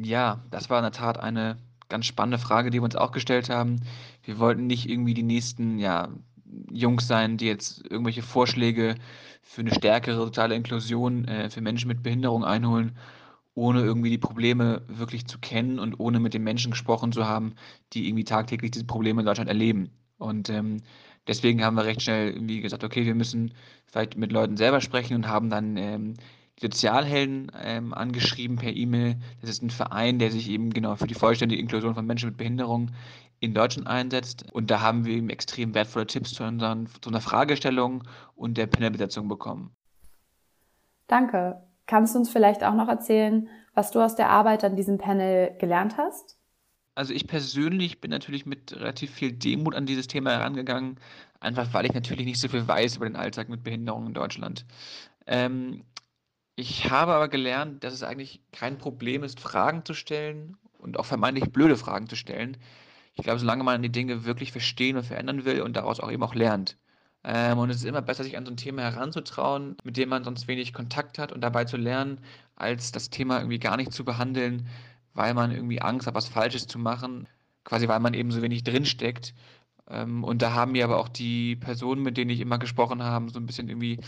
Ja, 0.01 0.43
das 0.51 0.69
war 0.69 0.79
in 0.79 0.83
der 0.83 0.91
Tat 0.91 1.19
eine 1.19 1.57
ganz 1.89 2.05
spannende 2.05 2.37
Frage, 2.37 2.69
die 2.69 2.79
wir 2.79 2.83
uns 2.83 2.95
auch 2.95 3.11
gestellt 3.11 3.49
haben. 3.49 3.81
Wir 4.23 4.39
wollten 4.39 4.67
nicht 4.67 4.89
irgendwie 4.89 5.13
die 5.13 5.23
nächsten, 5.23 5.79
ja, 5.79 6.09
Jungs 6.71 7.07
sein, 7.07 7.37
die 7.37 7.45
jetzt 7.45 7.83
irgendwelche 7.89 8.21
Vorschläge 8.21 8.95
für 9.41 9.61
eine 9.61 9.73
stärkere 9.73 10.17
soziale 10.17 10.55
Inklusion 10.55 11.25
äh, 11.25 11.49
für 11.49 11.61
Menschen 11.61 11.87
mit 11.87 12.03
Behinderung 12.03 12.43
einholen, 12.43 12.97
ohne 13.53 13.81
irgendwie 13.81 14.09
die 14.09 14.17
Probleme 14.17 14.81
wirklich 14.87 15.27
zu 15.27 15.39
kennen 15.39 15.79
und 15.79 15.99
ohne 15.99 16.19
mit 16.19 16.33
den 16.33 16.43
Menschen 16.43 16.71
gesprochen 16.71 17.11
zu 17.11 17.25
haben, 17.25 17.55
die 17.93 18.07
irgendwie 18.07 18.23
tagtäglich 18.23 18.71
diese 18.71 18.85
Probleme 18.85 19.21
in 19.21 19.25
Deutschland 19.25 19.49
erleben. 19.49 19.89
Und 20.17 20.49
ähm, 20.49 20.81
deswegen 21.27 21.63
haben 21.63 21.75
wir 21.75 21.85
recht 21.85 22.01
schnell 22.01 22.31
irgendwie 22.31 22.61
gesagt, 22.61 22.83
okay, 22.83 23.05
wir 23.05 23.15
müssen 23.15 23.53
vielleicht 23.85 24.17
mit 24.17 24.31
Leuten 24.31 24.57
selber 24.57 24.81
sprechen 24.81 25.15
und 25.15 25.27
haben 25.27 25.49
dann 25.49 25.77
ähm, 25.77 26.13
Sozialhelden 26.59 27.51
ähm, 27.61 27.93
angeschrieben 27.93 28.57
per 28.57 28.73
E-Mail. 28.73 29.17
Das 29.41 29.49
ist 29.49 29.61
ein 29.61 29.69
Verein, 29.69 30.19
der 30.19 30.31
sich 30.31 30.49
eben 30.49 30.71
genau 30.71 30.95
für 30.95 31.07
die 31.07 31.13
vollständige 31.13 31.61
Inklusion 31.61 31.93
von 31.93 32.05
Menschen 32.05 32.29
mit 32.29 32.37
Behinderung 32.37 32.91
in 33.39 33.53
Deutschland 33.53 33.87
einsetzt. 33.87 34.45
Und 34.51 34.71
da 34.71 34.81
haben 34.81 35.05
wir 35.05 35.15
eben 35.15 35.29
extrem 35.29 35.75
wertvolle 35.75 36.07
Tipps 36.07 36.33
zu, 36.33 36.43
unseren, 36.43 36.87
zu 37.01 37.09
einer 37.09 37.21
Fragestellung 37.21 38.03
und 38.35 38.57
der 38.57 38.67
Panelbesetzung 38.67 39.27
bekommen. 39.27 39.75
Danke. 41.05 41.61
Kannst 41.85 42.15
du 42.15 42.19
uns 42.19 42.29
vielleicht 42.29 42.63
auch 42.63 42.73
noch 42.73 42.89
erzählen, 42.89 43.47
was 43.73 43.91
du 43.91 44.01
aus 44.01 44.15
der 44.15 44.29
Arbeit 44.29 44.63
an 44.63 44.75
diesem 44.75 44.97
Panel 44.97 45.55
gelernt 45.59 45.97
hast? 45.97 46.37
Also 46.95 47.13
ich 47.13 47.27
persönlich 47.27 48.01
bin 48.01 48.09
natürlich 48.09 48.47
mit 48.47 48.75
relativ 48.75 49.11
viel 49.11 49.31
Demut 49.31 49.75
an 49.75 49.85
dieses 49.85 50.07
Thema 50.07 50.31
herangegangen, 50.31 50.99
einfach 51.39 51.71
weil 51.71 51.85
ich 51.85 51.93
natürlich 51.93 52.25
nicht 52.25 52.39
so 52.39 52.47
viel 52.47 52.67
weiß 52.67 52.97
über 52.97 53.05
den 53.05 53.15
Alltag 53.15 53.49
mit 53.49 53.63
Behinderungen 53.63 54.07
in 54.07 54.13
Deutschland. 54.15 54.65
Ähm, 55.27 55.83
ich 56.57 56.89
habe 56.89 57.13
aber 57.13 57.27
gelernt, 57.29 57.83
dass 57.83 57.93
es 57.93 58.01
eigentlich 58.01 58.41
kein 58.51 58.79
Problem 58.79 59.23
ist, 59.23 59.39
Fragen 59.39 59.85
zu 59.85 59.93
stellen 59.93 60.57
und 60.79 60.97
auch 60.97 61.05
vermeintlich 61.05 61.51
blöde 61.51 61.77
Fragen 61.77 62.09
zu 62.09 62.15
stellen. 62.15 62.57
Ich 63.13 63.23
glaube, 63.23 63.39
solange 63.39 63.63
man 63.63 63.83
die 63.83 63.91
Dinge 63.91 64.25
wirklich 64.25 64.51
verstehen 64.51 64.97
und 64.97 65.03
verändern 65.03 65.45
will 65.45 65.61
und 65.61 65.75
daraus 65.77 65.99
auch 65.99 66.11
eben 66.11 66.23
auch 66.23 66.33
lernt. 66.33 66.75
Ähm, 67.23 67.59
und 67.59 67.69
es 67.69 67.77
ist 67.77 67.85
immer 67.85 68.01
besser, 68.01 68.23
sich 68.23 68.37
an 68.37 68.45
so 68.45 68.51
ein 68.51 68.57
Thema 68.57 68.81
heranzutrauen, 68.81 69.77
mit 69.83 69.97
dem 69.97 70.09
man 70.09 70.23
sonst 70.23 70.47
wenig 70.47 70.73
Kontakt 70.73 71.19
hat 71.19 71.31
und 71.31 71.41
dabei 71.41 71.65
zu 71.65 71.77
lernen, 71.77 72.21
als 72.55 72.91
das 72.91 73.11
Thema 73.11 73.37
irgendwie 73.37 73.59
gar 73.59 73.77
nicht 73.77 73.93
zu 73.93 74.03
behandeln, 74.03 74.67
weil 75.13 75.35
man 75.35 75.51
irgendwie 75.51 75.81
Angst 75.81 76.07
hat, 76.07 76.15
was 76.15 76.27
Falsches 76.27 76.65
zu 76.65 76.79
machen, 76.79 77.27
quasi 77.65 77.87
weil 77.87 77.99
man 77.99 78.15
eben 78.15 78.31
so 78.31 78.41
wenig 78.41 78.63
drinsteckt. 78.63 79.35
Ähm, 79.89 80.23
und 80.23 80.41
da 80.41 80.53
haben 80.53 80.71
mir 80.71 80.85
aber 80.85 80.97
auch 80.97 81.09
die 81.09 81.55
Personen, 81.55 82.01
mit 82.01 82.17
denen 82.17 82.31
ich 82.31 82.39
immer 82.39 82.57
gesprochen 82.57 83.03
habe, 83.03 83.29
so 83.29 83.39
ein 83.39 83.45
bisschen 83.45 83.69
irgendwie 83.69 83.99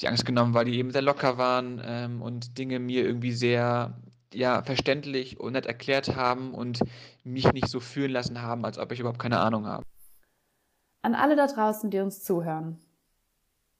die 0.00 0.08
Angst 0.08 0.26
genommen, 0.26 0.54
weil 0.54 0.66
die 0.66 0.78
eben 0.78 0.90
sehr 0.90 1.02
locker 1.02 1.38
waren 1.38 1.80
ähm, 1.84 2.22
und 2.22 2.58
Dinge 2.58 2.78
mir 2.78 3.04
irgendwie 3.04 3.32
sehr 3.32 3.94
ja, 4.32 4.62
verständlich 4.62 5.40
und 5.40 5.52
nett 5.52 5.66
erklärt 5.66 6.16
haben 6.16 6.52
und 6.52 6.80
mich 7.24 7.52
nicht 7.52 7.68
so 7.68 7.80
fühlen 7.80 8.10
lassen 8.10 8.42
haben, 8.42 8.64
als 8.64 8.78
ob 8.78 8.92
ich 8.92 9.00
überhaupt 9.00 9.18
keine 9.18 9.40
Ahnung 9.40 9.66
habe. 9.66 9.84
An 11.02 11.14
alle 11.14 11.36
da 11.36 11.46
draußen, 11.46 11.90
die 11.90 12.00
uns 12.00 12.22
zuhören. 12.22 12.78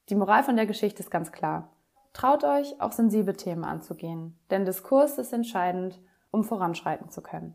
Die 0.08 0.14
Moral 0.14 0.44
von 0.44 0.56
der 0.56 0.66
Geschichte 0.66 1.02
ist 1.02 1.10
ganz 1.10 1.32
klar. 1.32 1.72
Traut 2.12 2.44
euch, 2.44 2.80
auch 2.80 2.92
sensible 2.92 3.36
Themen 3.36 3.64
anzugehen, 3.64 4.38
denn 4.50 4.64
Diskurs 4.64 5.18
ist 5.18 5.32
entscheidend, 5.32 6.00
um 6.30 6.44
voranschreiten 6.44 7.10
zu 7.10 7.20
können. 7.20 7.54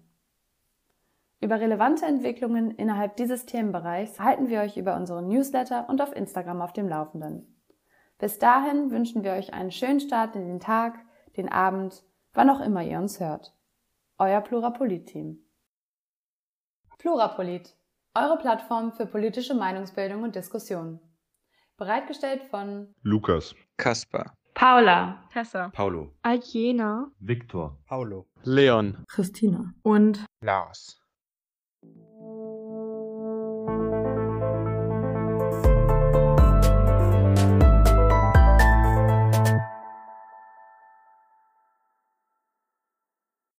Über 1.39 1.59
relevante 1.59 2.05
Entwicklungen 2.05 2.69
innerhalb 2.69 3.15
dieses 3.15 3.47
Themenbereichs 3.47 4.19
halten 4.19 4.49
wir 4.49 4.59
euch 4.61 4.77
über 4.77 4.95
unseren 4.95 5.27
Newsletter 5.27 5.89
und 5.89 5.99
auf 5.99 6.15
Instagram 6.15 6.61
auf 6.61 6.73
dem 6.73 6.87
Laufenden. 6.87 7.60
Bis 8.21 8.37
dahin 8.37 8.91
wünschen 8.91 9.23
wir 9.23 9.31
euch 9.31 9.51
einen 9.51 9.71
schönen 9.71 9.99
Start 9.99 10.35
in 10.35 10.47
den 10.47 10.59
Tag, 10.59 10.93
den 11.37 11.51
Abend, 11.51 12.03
wann 12.33 12.51
auch 12.51 12.61
immer 12.61 12.83
ihr 12.83 12.99
uns 12.99 13.19
hört. 13.19 13.51
Euer 14.19 14.41
Plurapolit-Team. 14.41 15.39
Plurapolit, 16.99 17.75
eure 18.13 18.37
Plattform 18.37 18.91
für 18.91 19.07
politische 19.07 19.55
Meinungsbildung 19.55 20.21
und 20.21 20.35
Diskussion. 20.35 20.99
Bereitgestellt 21.77 22.43
von 22.43 22.93
Lukas, 23.01 23.55
Kaspar, 23.77 24.35
Paula, 24.53 25.23
Tessa, 25.33 25.69
Paulo, 25.69 26.13
Aljena, 26.21 27.07
Viktor, 27.17 27.79
Paulo, 27.87 28.27
Leon, 28.43 29.03
Christina. 29.07 29.73
Und 29.81 30.23
Lars. 30.41 31.00